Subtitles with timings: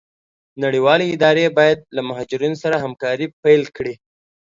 [0.63, 3.93] نړيوالي اداري بايد له مهاجرينو سره همکاري پيل کړي.